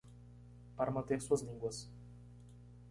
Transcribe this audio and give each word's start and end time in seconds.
para 0.75 0.89
manter 0.89 1.21
suas 1.21 1.43
línguas 1.43 1.87